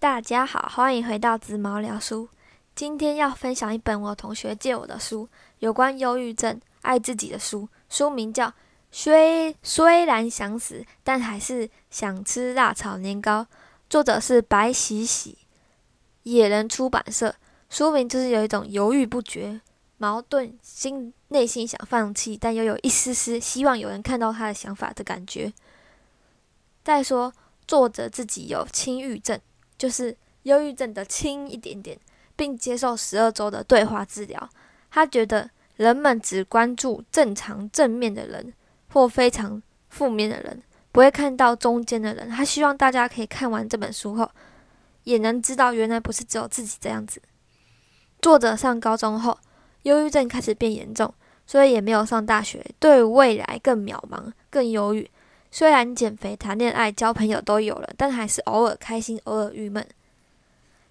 [0.00, 2.28] 大家好，欢迎回到紫毛聊书。
[2.76, 5.28] 今天要分享一本我同学借我的书，
[5.58, 7.68] 有关忧郁症、爱自己的书。
[7.88, 8.46] 书名叫
[8.92, 13.42] 《虽虽然想死，但还是想吃辣炒年糕》，
[13.90, 15.36] 作者是白喜喜，
[16.22, 17.34] 野人出版社。
[17.68, 19.60] 书名就是有一种犹豫不决、
[19.96, 25.52] 矛盾，心内心想放弃，但又有一丝丝希望有人看到他的想法的感觉。
[26.84, 27.32] 再说，
[27.66, 29.40] 作者自己有轻郁症。
[29.78, 31.96] 就是忧郁症的轻一点点，
[32.34, 34.50] 并接受十二周的对话治疗。
[34.90, 38.52] 他觉得人们只关注正常正面的人
[38.88, 42.28] 或非常负面的人，不会看到中间的人。
[42.28, 44.28] 他希望大家可以看完这本书后，
[45.04, 47.22] 也能知道原来不是只有自己这样子。
[48.20, 49.38] 作者上高中后，
[49.82, 51.14] 忧郁症开始变严重，
[51.46, 55.08] 所以也没有上大学，对未来更渺茫、更忧郁。
[55.50, 59.86] 虽然减肥、谈恋爱、交朋友都有了，但还是偶尔开心，偶尔郁闷。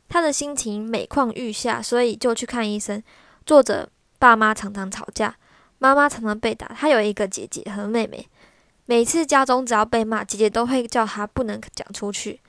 [0.09, 3.01] 他的心情每况愈下，所以就去看医生。
[3.45, 3.87] 作者
[4.17, 5.35] 爸妈常常吵架，
[5.77, 6.67] 妈妈常常被打。
[6.67, 8.27] 他有一个姐姐和妹妹，
[8.85, 12.39] 每次家中只要被骂，姐姐都会叫他不能讲出去。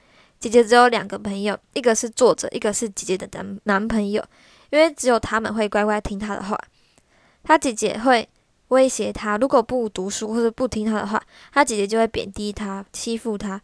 [0.40, 4.24] 姐姐只有两个朋友，一个是作者，一个是姐姐的男男朋友，
[4.70, 6.58] 因为只有他们会乖乖听他的话。
[7.42, 8.28] 他姐姐会。
[8.68, 13.60] 威胁他，如果不读书或者不听他的话，他姐姐就会贬低他、欺负他。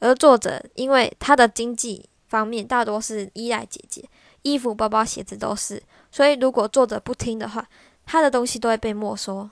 [0.00, 4.08] 而作者因为他的经济方面大多是依赖姐姐，
[4.42, 7.66] 衣服、包包、鞋子都是，所以如果作者不听的话，
[8.06, 9.50] 他的东西都会被没收。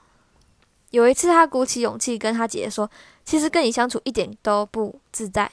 [0.91, 2.89] 有一次，他鼓起勇气跟他姐姐说
[3.25, 5.51] ：“其实跟你相处一点都不自在。”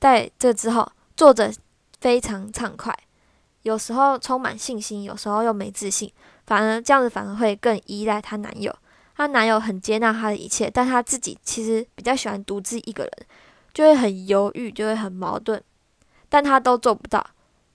[0.00, 1.52] 在这之后，作者
[2.00, 2.92] 非常畅快，
[3.62, 6.12] 有时候充满信心，有时候又没自信。
[6.46, 8.74] 反而这样子反而会更依赖她男友，
[9.16, 13.12] 她男友很接纳她的一切，但她自己其实比较喜欢独自一个人，
[13.72, 15.62] 就会很犹豫，就会很矛盾，
[16.28, 17.24] 但她都做不到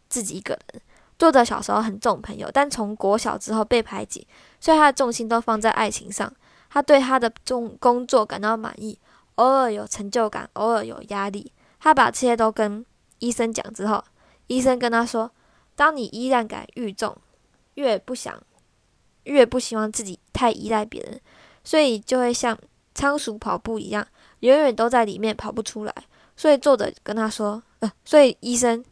[0.10, 0.82] 自己一个人。
[1.20, 4.28] 作者小时候很重朋友，但从国小之后被排挤，
[4.60, 6.32] 所以他的重心都放在爱情上。
[6.70, 9.00] 他对他的重工作感到满意，
[9.36, 11.52] 偶尔有成就感，偶尔有压力。
[11.80, 12.86] 他把这些都跟
[13.18, 14.04] 医生讲之后，
[14.46, 15.32] 医生跟他说
[15.76, 17.18] ：“当你依然感愈重，
[17.76, 18.40] 越不想。”
[19.28, 21.20] 越不希望自己太依赖别人，
[21.64, 22.58] 所以就会像
[22.96, 24.08] 仓鼠跑步一样，
[24.40, 25.94] 永远都在里面跑不出来。
[26.36, 28.84] 所以作者跟他说，呃，所以医生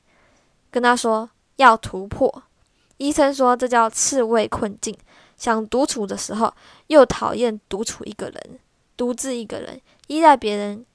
[0.69, 2.43] 跟他说要突破。
[2.97, 4.95] 医生说这叫刺猬困境，
[5.37, 6.53] 想独处的时候
[6.87, 8.59] 又讨厌独处一个人，
[8.97, 10.85] 独自一个人依赖别人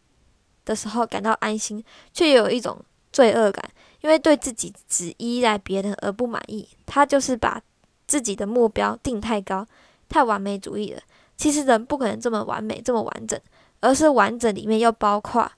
[0.65, 2.79] 的时候感到安心，却有一种
[3.11, 3.71] 罪恶感，
[4.03, 6.69] 因为对自己只依赖别人而不满意。
[6.85, 7.63] 他就是把。
[8.11, 9.65] 自己的目标定太高，
[10.09, 11.01] 太完美主义了。
[11.37, 13.41] 其实人不可能这么完美，这么完整，
[13.79, 15.49] 而是完整里面又包括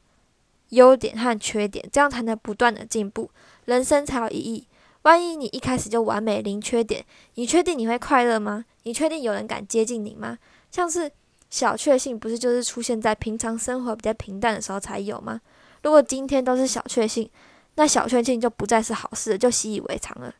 [0.68, 3.30] 优点和缺点，这样才能不断的进步，
[3.64, 4.68] 人生才有意义。
[5.00, 7.02] 万一你一开始就完美零缺点，
[7.36, 8.66] 你确定你会快乐吗？
[8.82, 10.36] 你确定有人敢接近你吗？
[10.70, 11.10] 像是
[11.48, 15.40] 小确幸，不是就是出现在平常生活比较平淡的时候才有吗？
[15.82, 17.30] 如果今天都是小确幸，
[17.76, 20.34] 那小确幸就不再是好事，就习以为常了。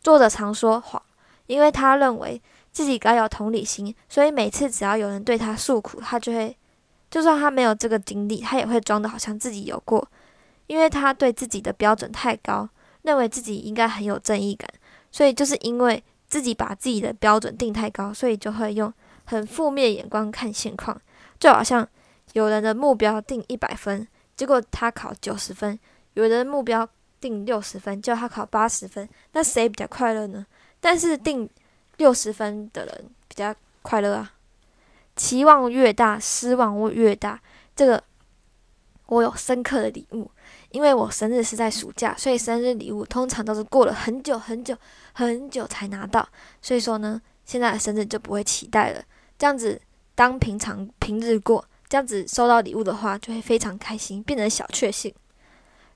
[0.00, 1.02] 作者常说谎。
[1.48, 6.56] 因为他认为自己该有同理心，所以每次只要有人对他诉苦，他就会，
[7.10, 10.08] 就算他没有这个经历，他也会装的好像自己有过。
[10.68, 12.68] 因为他对自己的标准太高，
[13.00, 14.68] 认为自己应该很有正义感，
[15.10, 18.92] 所以就是因为自己把自己的标准定太高，所以就会用
[19.24, 21.00] 很负面眼光看现况。
[21.40, 21.88] 就好像
[22.34, 25.74] 有人的目标定一百分，结果他考九十分；
[26.12, 26.86] 有人目标
[27.18, 30.44] 定六十分，叫他考八十分，那谁比较快乐呢？
[30.80, 31.48] 但是定
[31.96, 34.32] 六十分的人比较快乐啊，
[35.16, 37.40] 期望越大，失望会越大。
[37.74, 38.02] 这个
[39.06, 40.30] 我有深刻的礼物，
[40.70, 44.76] 因为我生日是在暑假，所以生日礼物通常都是过了很久很久
[45.12, 46.28] 很久才拿到。
[46.62, 49.02] 所以说呢，现在的生日就不会期待了。
[49.36, 49.80] 这样子
[50.14, 55.12] 当平常平日过，这样子收到礼物的话，就会非常开心，变成小确幸。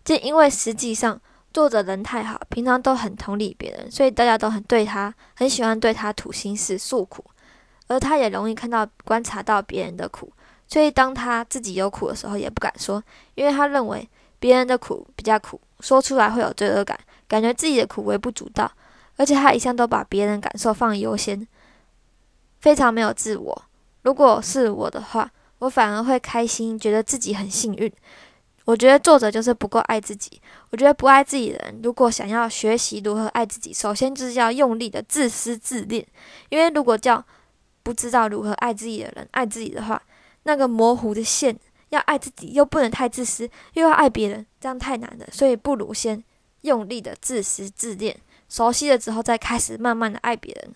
[0.05, 1.21] 这因为实际上。
[1.53, 7.25] 作者人太好，平常都很同理别人，所以大家都很对他，很喜欢对他吐心事、诉苦。
[7.89, 10.33] 而他也容易看到、观察到别人的苦，
[10.67, 13.03] 所以当他自己有苦的时候，也不敢说，
[13.35, 14.09] 因为他认为
[14.39, 18.71] 别人的苦比较苦，说出来会有罪恶感，感觉自己的苦微不足道。
[19.19, 21.47] 而且他一向都把别人感受放优先，
[22.61, 23.63] 非常没有自我。
[24.03, 27.93] 如果是我的话，我反而会开心，觉得自己很幸运。
[28.65, 30.41] 我觉得作者就是不够爱自己。
[30.71, 36.07] 我觉得不爱自己的人，如果想要学习如何爱自己，首先就是要用力的自私自恋。
[36.49, 37.25] 因为如果叫
[37.83, 40.01] 不知道如何爱自己的人爱自己的话，
[40.45, 45.27] 那个模糊的线要爱自己又不能太自私，又要爱别人，这样太难了。
[45.33, 46.23] 所以不如先
[46.61, 48.17] 用力的自私自恋，
[48.49, 50.75] 熟悉了之后再开始慢慢的爱别人。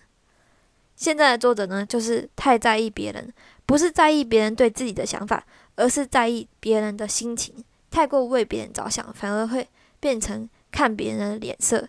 [0.95, 3.33] 现在的作者呢，就是太在意别人，
[3.65, 5.43] 不是在意别人对自己的想法，
[5.75, 9.67] 而是在意别人的心情，太过为别人着想，反而会
[9.99, 11.87] 变成看别人的脸色，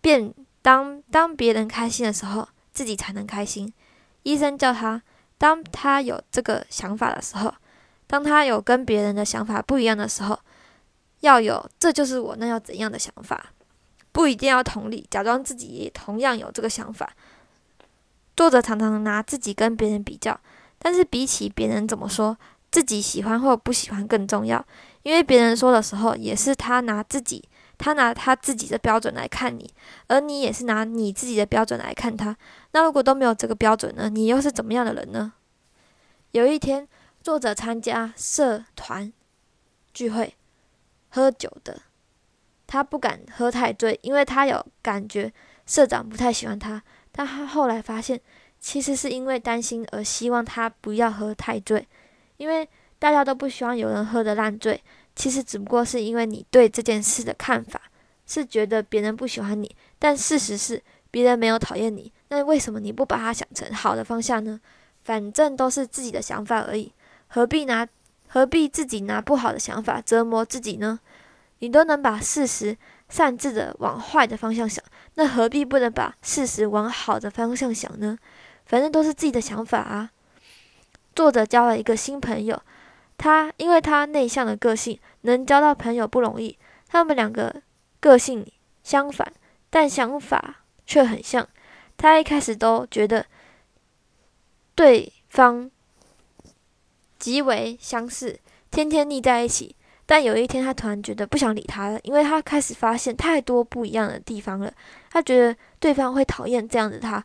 [0.00, 3.72] 变当当别人开心的时候，自己才能开心。
[4.22, 5.02] 医生叫他，
[5.38, 7.52] 当他有这个想法的时候，
[8.06, 10.38] 当他有跟别人的想法不一样的时候，
[11.20, 13.52] 要有这就是我那要怎样的想法，
[14.12, 17.12] 不一定要同理，假装自己也同样有这个想法。
[18.36, 20.40] 作者常常拿自己跟别人比较，
[20.78, 22.36] 但是比起别人怎么说，
[22.70, 24.64] 自己喜欢或不喜欢更重要。
[25.02, 27.42] 因为别人说的时候，也是他拿自己，
[27.78, 29.72] 他拿他自己的标准来看你，
[30.06, 32.36] 而你也是拿你自己的标准来看他。
[32.72, 34.08] 那如果都没有这个标准呢？
[34.08, 35.32] 你又是怎么样的人呢？
[36.30, 36.88] 有一天，
[37.22, 39.12] 作者参加社团
[39.92, 40.34] 聚会，
[41.10, 41.82] 喝酒的，
[42.66, 45.32] 他不敢喝太醉，因为他有感觉
[45.66, 46.82] 社长不太喜欢他。
[47.10, 48.18] 但他后来发现，
[48.58, 51.86] 其实是因为担心而希望他不要喝太醉，
[52.38, 52.66] 因为
[53.02, 54.80] 大家都不希望有人喝得烂醉。
[55.16, 57.82] 其实只不过是因为你对这件事的看法
[58.28, 62.12] 是觉得别人不喜欢你，但事实是别人没有讨厌你。
[62.28, 64.60] 那为什么你不把它想成好的方向呢？
[65.02, 66.92] 反正都是自己的想法而已，
[67.26, 67.84] 何必拿
[68.28, 71.00] 何必自己拿不好的想法折磨自己呢？
[71.58, 72.76] 你都能把事实
[73.08, 74.82] 擅自的往坏的方向想，
[75.16, 78.16] 那何必不能把事实往好的方向想呢？
[78.64, 80.10] 反正都是自己的想法啊。
[81.16, 82.62] 作者交了一个新朋友，
[83.22, 86.58] 他因为他内向的个性，能交到朋友不容易。
[86.88, 87.62] 他们两个
[88.00, 88.44] 个性
[88.82, 89.32] 相反，
[89.70, 91.48] 但想法却很像。
[91.96, 93.24] 他一开始都觉得
[94.74, 95.70] 对方
[97.16, 98.40] 极为相似，
[98.72, 99.76] 天天腻在一起。
[100.04, 104.74] 但有一天，他突然觉得不想理他了，因为他开始发现太多不一样的地方了。
[105.12, 107.24] 他觉得对方会讨厌这样子他。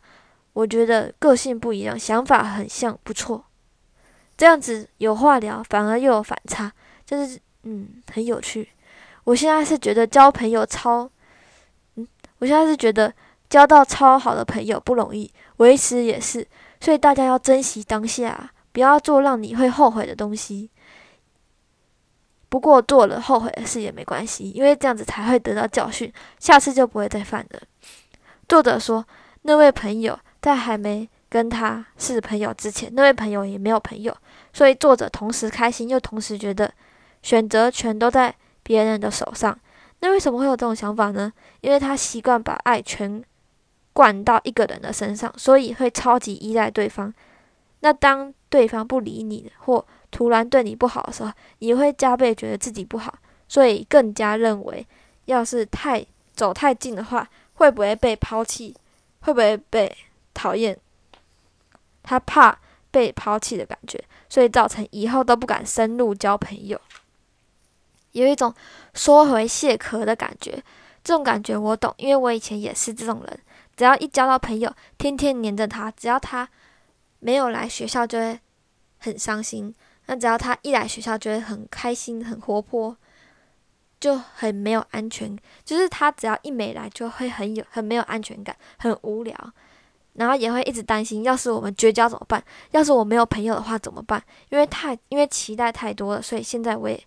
[0.52, 3.46] 我觉得个性不一样，想法很像，不错。
[4.38, 6.72] 这样子有话聊，反而又有反差，
[7.04, 8.70] 就是嗯，很有趣。
[9.24, 11.10] 我现在是觉得交朋友超，
[11.96, 12.08] 嗯，
[12.38, 13.12] 我现在是觉得。
[13.48, 16.46] 交到超好的朋友不容易，维持也是，
[16.82, 20.68] 所以大家要珍惜当下，不要做让你会后悔的东西。
[22.50, 27.60] 不过做了后悔的事也没关系，因为这样子才会得到教训，下次就不会再犯了。
[28.46, 29.02] 作者说，
[29.40, 34.16] 那位朋友在还没跟他是朋友之前，那位朋友也没有朋友，
[34.52, 36.72] 所以作者同时开心又同时觉得
[37.22, 39.58] 选择权都在别人的手上。
[40.00, 41.32] 那为什么会有这种想法呢？
[41.60, 43.22] 因为他习惯把爱全。
[43.94, 47.12] 灌到一个人的身上，所以会超级依赖对方。
[47.80, 53.12] 那当对方不理你或突然对你不好的时候，你会加倍觉得自己不好，
[53.48, 54.86] 所以更加认为，
[55.24, 58.72] 要是太走太近的话，会不会被抛弃？
[59.22, 59.92] 会不会被
[60.32, 60.78] 讨厌？
[62.08, 62.58] 他怕
[62.90, 66.80] 被抛弃的感觉，所以造成以后都不敢深入交朋友，
[68.12, 68.54] 有一种
[68.94, 70.62] 缩回蟹壳的感觉。
[71.04, 73.40] 这种感觉我懂，因为我以前也是这种人。
[73.76, 76.48] 只要一交到朋友，天天黏着他；只要他
[77.18, 78.40] 没有来学校，就会
[78.96, 79.74] 很伤心。
[80.06, 82.96] 那只要他一来学校，就会很开心、很活泼，
[84.00, 85.38] 就很没有安全。
[85.62, 89.52] 就是他只要一没来，就会很有、很没有安全感，很无聊。
[90.18, 92.42] 然后也会一直担心，要是我们绝交怎么办？
[92.72, 94.22] 要是我没有朋友的话怎么办？
[94.50, 97.02] 因为太因为期待太多了，所以现在我也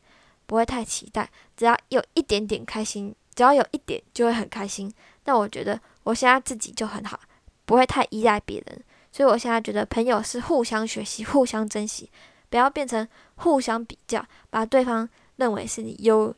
[0.48, 1.30] 不会太期待。
[1.56, 4.91] 只要有一点点开心，只要有一点，就会很开心。
[5.25, 5.80] 那我觉得。
[6.03, 7.20] 我现在自己就很好，
[7.63, 12.10] 不会太依赖别人，所以我现在觉得朋友是互相学习、互相珍惜，
[12.50, 16.36] 不要变成互相比较，把对方认为是你优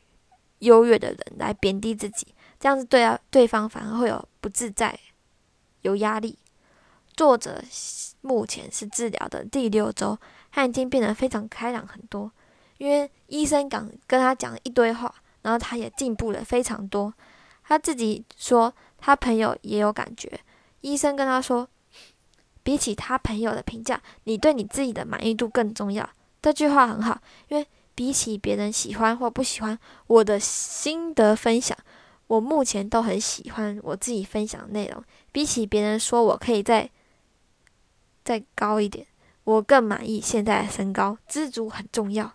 [0.60, 2.28] 优越的人来贬低自己，
[2.60, 5.00] 这样子对啊，对方反而会有不自在、
[5.84, 6.38] 有压力。
[7.16, 7.64] 作者
[8.22, 10.18] 目前是治疗的第六周，
[10.52, 12.32] 他已经变得非常开朗很多，
[12.78, 17.14] 因为医生刚跟他讲了一堆话，然后他也进步了非常多。
[17.64, 18.74] 他自己说。
[19.06, 20.40] 他朋友也有感觉，
[20.80, 21.68] 医生跟他说，
[22.64, 26.10] 比起他朋友的评价，你对你自己的满意度更重要。
[26.42, 29.78] 这句话很好，因为比起别人喜欢或不喜欢
[30.08, 31.78] 我的心得分享，
[32.28, 35.04] 我目前都很喜欢我自己分享的内容。
[35.34, 36.90] 比起别人说我可以在
[38.24, 39.06] 再高一点，
[39.44, 41.18] 我更满意现在的身高。
[41.28, 42.34] 知足很重要。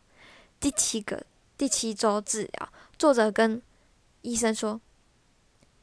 [0.61, 1.23] 第七个
[1.57, 2.69] 第七周治疗，
[2.99, 3.61] 作者跟
[4.23, 4.81] 医生说。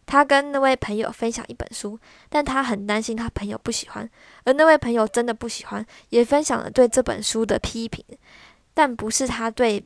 [0.07, 1.97] 他跟那位朋友分享一本书，
[2.29, 4.07] 但他很担心他朋友不喜欢，
[4.43, 8.05] 而那位朋友真的不喜欢，也分享了对这本书的批评。
[8.75, 9.83] 但不是他对，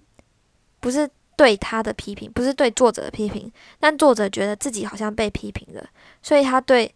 [0.81, 3.49] 不是对他的批评，不是对作者的批评，
[3.79, 5.89] 但作者觉得自己好像被批评了，
[6.21, 6.93] 所以他对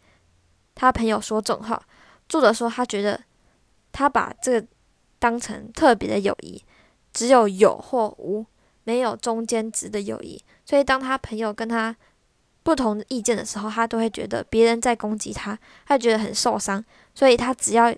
[0.75, 1.81] 他朋友说这种话。
[2.33, 3.21] 作者说他觉得
[3.91, 4.67] 他把这个
[5.19, 6.59] 当成特别的友谊，
[7.13, 8.43] 只有有或无，
[8.85, 10.43] 没有中间值的友谊。
[10.65, 11.95] 所以当他朋友跟他
[12.63, 16.83] 不同意见的时候，他都会觉得别人在攻击他，他觉得很受伤。
[17.13, 17.93] 所以他只要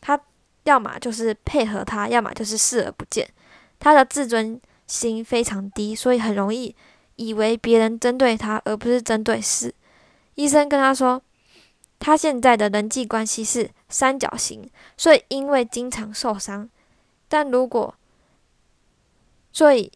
[0.00, 0.20] 他
[0.62, 3.28] 要么就是配合他，要么就是视而不见。
[3.80, 6.72] 他的自尊心非常低，所以很容易
[7.16, 9.74] 以为别人针对他，而不是针对事。
[10.36, 11.20] 医生跟他说，
[12.06, 16.70] 他现在的人际关系是三角形，所以因为经常受伤，
[17.26, 17.92] 但如果
[19.50, 19.90] 所以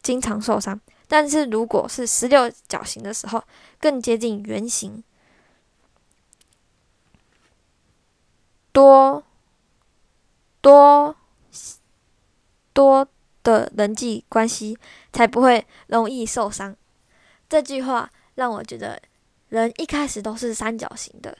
[0.00, 3.42] 经常受伤，但是如果是十六角形的时候，
[3.80, 5.02] 更接近圆形。
[8.70, 9.24] 多
[10.60, 11.16] 多
[12.72, 13.08] 多
[13.42, 14.78] 的人际关系
[15.12, 16.76] 才不会容易受伤。
[17.48, 19.02] 这句话让我觉得，
[19.48, 21.36] 人一开始都是三角形的，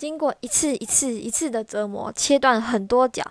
[0.00, 3.22] 经过一次一次一次的折磨，切断很多角，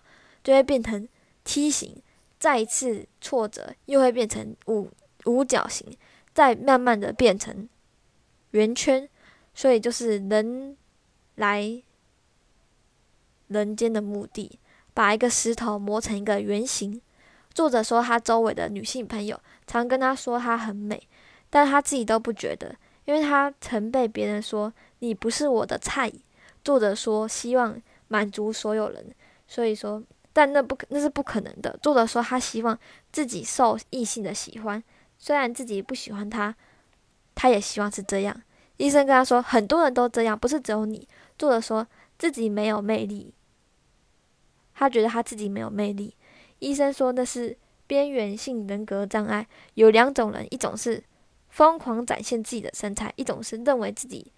[0.44, 1.10] 就会变成
[1.44, 1.96] 梯形；
[2.38, 4.88] 再一次挫折，又会变成五
[5.26, 5.98] 五角形，
[6.32, 7.68] 再慢慢的变成
[8.52, 9.10] 圆圈。
[9.56, 10.78] 所以就是人
[11.34, 11.82] 来。
[13.48, 14.60] 人间的目的，
[14.94, 17.02] 把一个石头磨成一个圆形。
[17.52, 21.02] 作者说，他周围的女性朋友常跟他说她很美，
[21.50, 26.12] 但他自己都不觉得，因为他曾被别人说你不是我的菜。
[26.64, 29.14] 作者说希望满足所有人，
[29.48, 30.02] 所以说，
[30.34, 31.78] 但那不可那是不可能的。
[31.82, 32.78] 作者说他希望
[33.12, 34.84] 自己受异性的喜欢，
[35.18, 36.56] 虽然自己不喜欢他，
[37.36, 38.42] 他也希望是这样。
[38.78, 41.08] 医生跟他说，很多人都这样，不是只有你。
[41.38, 41.86] 作者说
[42.18, 43.34] 自己没有魅力。
[44.74, 46.16] 他觉得他自己没有魅力。
[46.60, 49.46] 医生说那是边缘性人格障碍。
[49.74, 51.04] 有两种人，一种是
[51.50, 54.32] 疯狂展现自己的身材，一种是认为自己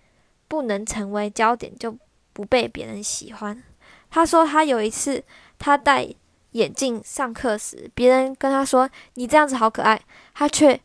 [0.48, 1.96] 不能成为焦点就
[2.34, 3.64] 不被别人喜欢。
[4.10, 5.24] 他说他有一次
[5.60, 6.08] 他戴
[6.52, 10.02] 眼镜上课时，别人跟他说你这样子好可爱，
[10.34, 10.80] 他却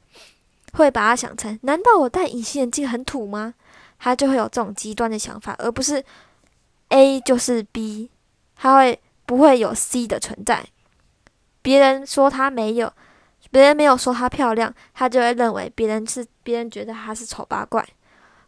[0.72, 3.54] 会把他想成难道我戴隐形眼镜很土吗？
[3.98, 6.04] 他就会有这种极端的想法，而不是
[6.88, 8.10] A 就是 B，
[8.54, 9.00] 他会。
[9.28, 10.64] 不会有 C 的存在。
[11.60, 12.92] 别人说他没有，
[13.50, 17.84] 别人没有说他漂亮，他就会认为别人是别人觉得他是丑八怪。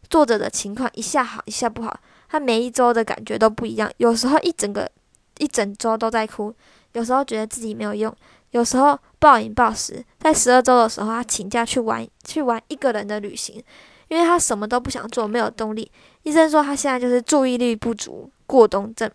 [0.09, 1.99] 作者的情况一下好一下不好，
[2.29, 3.91] 他每一周的感觉都不一样。
[3.97, 4.91] 有时候一整个
[5.39, 6.55] 一整周都在哭，
[6.93, 8.15] 有时候觉得自己没有用，
[8.51, 10.05] 有时候暴饮暴食。
[10.19, 13.63] 在十二周的时候，他请假去玩去玩一个人的旅行，
[14.09, 15.91] 因为他什么都不想做，没有动力。
[16.23, 19.11] 医生说他现在就是注意力不足过动症。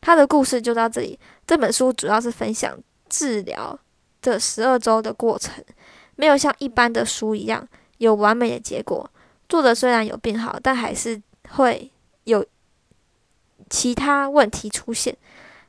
[0.00, 1.18] 他的故事就到这里。
[1.46, 2.76] 这本书主要是分享
[3.08, 3.78] 治疗
[4.22, 5.64] 这十二周的过程，
[6.16, 7.66] 没有像一般的书一样
[7.98, 9.10] 有完美的结果。
[9.48, 11.90] 作者虽然有变好，但还是会
[12.28, 12.46] 有
[13.68, 15.16] 其他问题出现。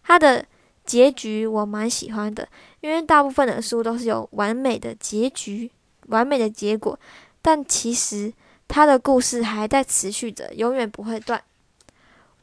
[0.04, 0.46] 他的
[0.86, 2.48] 结局我蛮喜欢的，
[2.82, 5.72] 因为大部分的书都是有完美的结局、
[6.08, 7.00] 完美的结果，
[7.42, 8.34] 但其实
[8.68, 11.44] 他的故事还在持续着，永远不会断。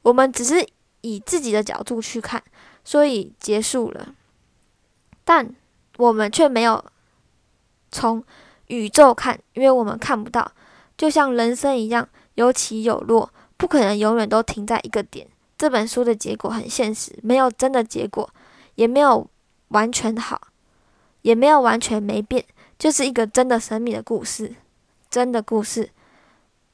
[0.03, 0.67] 我们只是。
[1.03, 2.43] 以自己的角度去看，
[2.83, 4.13] 所以结束了。
[5.25, 5.55] 但
[5.99, 6.85] 我们却没有
[7.93, 8.25] 从
[8.67, 10.51] 宇宙看，因为我们看不到。
[10.97, 15.27] 就像人生一样，有起有落，不可能永远都停在一个点。
[15.59, 18.29] 这本书的结果很现实，没有真的结果，
[18.75, 19.27] 也没有
[19.69, 20.49] 完全好，
[21.23, 22.45] 也没有完全没变，
[22.79, 24.55] 就是一个真的神秘的故事，
[25.11, 25.91] 真的故事。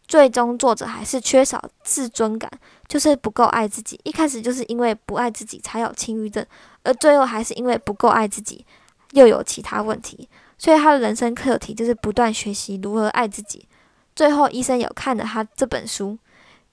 [0.08, 2.50] 最终，作者还是缺少自尊感，
[2.88, 3.98] 就是不够爱自己。
[4.02, 6.44] 一开始就是因为不爱自己才有轻郁症，
[6.82, 8.66] 而最后还是因为不够爱自己，
[9.12, 10.28] 又有其他问题。
[10.58, 13.66] 所以他的人生课题就是不断学习如何爱自己。
[14.14, 16.18] 最后，医生有看了他这本书，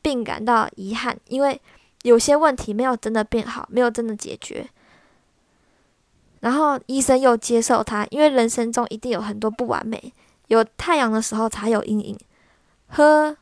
[0.02, 1.62] 并感到遗憾，因为
[2.04, 4.68] 有些问题没有真的变好，没有真的解决。
[6.40, 10.14] 然后医生又接受他，因为人生中一定有很多不完美，
[10.48, 12.18] 有太阳的时候才有阴影。
[12.88, 13.36] 喝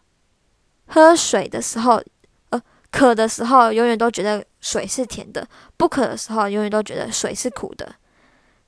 [0.88, 2.02] 喝水的时候，
[2.50, 2.62] 呃，
[2.92, 5.46] 渴的时候，永远都觉得水是甜的；
[5.78, 7.96] 不渴的时候，永远都觉得水是苦的。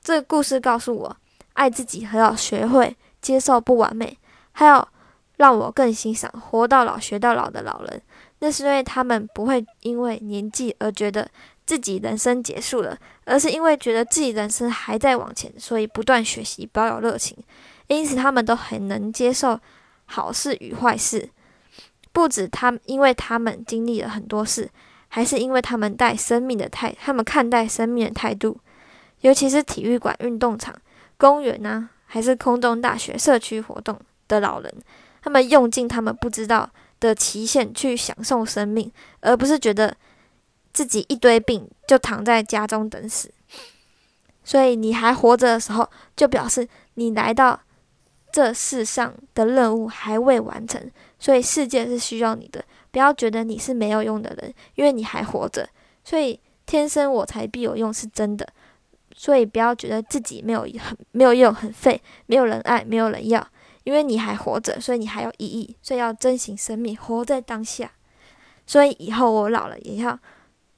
[0.03, 1.17] 这个故事告诉我，
[1.53, 4.17] 爱自己还要学会接受不完美，
[4.51, 4.87] 还有
[5.39, 8.01] 让我更欣赏活到老学到老的老人。
[8.39, 11.27] 那是因为他们不会因为年纪而觉得
[11.65, 17.35] 自己人生结束了，而是因为觉得自己人生还在往前，所以不断学习，保有热情。
[17.87, 19.59] 因此，他们都很能接受。
[20.11, 21.29] 好事与坏事，
[22.11, 24.67] 不止他，因为他们经历了很多事，
[25.07, 28.59] 还是因为他们待生命的态，他们看待生命的态度
[29.21, 30.73] 尤其是体育馆、运动场、
[31.15, 34.73] 公园呐，还是空中大学社区活动的老人，
[35.21, 39.95] 他们用尽他们不知道的期限去享受生命，而不是觉得
[40.71, 43.31] 自己一堆病就躺在家中等死。
[44.43, 47.59] 所以你还活着的时候，就表示你来到
[48.31, 50.81] 这世上的任务还未完成，
[51.19, 52.63] 所以世界是需要你的。
[52.91, 55.69] 不要觉得你是没有用的人，因为你还活着，
[56.03, 58.47] 所以天生我材必有用是真的。
[59.15, 63.45] 所以不要觉得自己没有很没有用、很废，没有人爱、没有人要，
[63.89, 65.75] 因为你还活着，所以你还有意义。
[65.81, 67.91] 所以要珍惜生命，活在当下。
[68.67, 70.19] 所以以后我老了，也要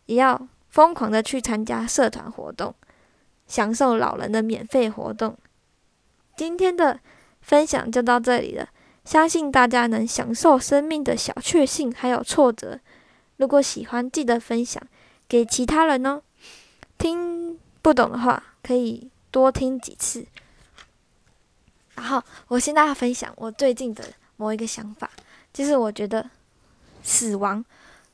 [0.06, 2.74] 也要疯狂的去参加社团活动，
[3.48, 5.38] 享受老人的免费活动。
[6.38, 7.02] 今天的
[7.42, 8.70] 分享就到这里了。
[9.04, 12.80] 相信大家能享受生命的小确幸，还有挫折。
[13.36, 14.82] 如果喜欢，记得分享
[15.28, 16.22] 给其他人哦。
[16.98, 20.26] 听不懂的话，可以多听几次。
[22.02, 24.04] 然后，我现在要分享我最近的
[24.38, 25.10] 某一个想法，
[25.54, 26.28] 就是我觉得
[27.04, 27.64] 死亡，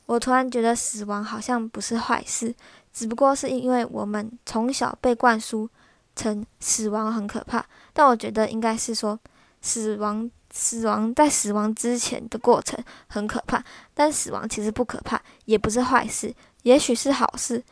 [0.04, 2.54] 我突然觉得死亡好像不是坏事，
[2.92, 5.68] 只不过是因为我们从小被灌输
[6.14, 7.64] 成死亡很可怕。
[7.94, 9.18] 但我觉得应该是说
[9.62, 10.30] 死亡。
[10.50, 17.62] 死亡在死亡之前的过程很可怕，但死亡其实不可怕，也不是坏事，也许是好事。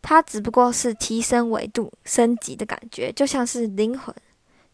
[0.00, 4.14] 它只不过是提升维度、升级的感觉，就像是灵魂，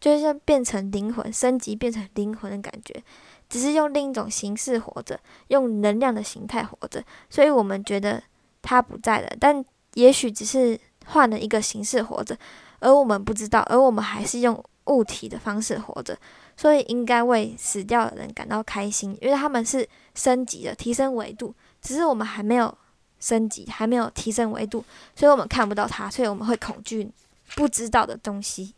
[0.07, 3.03] 就像变成灵魂、升级变成灵魂的感觉，
[3.49, 7.03] 只是用另一种形式活着，用能量的形态活着。
[7.29, 8.21] 所以我们觉得
[8.61, 9.63] 他不在了，但
[9.95, 12.37] 也许只是换了一个形式活着，
[12.79, 16.17] 而我们不知道，而我们还是用物体的方式活着。
[16.55, 22.75] 所以应该为死掉的人感到开心，因为他们是升级的、提升维度，只是我们还没有
[23.19, 24.83] 升级，还没有提升维度，
[25.15, 27.07] 所以我们看不到他，所以我们会恐惧
[27.55, 28.73] 不知道的东西。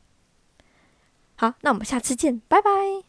[1.39, 3.08] 好，那我们下次见，拜拜。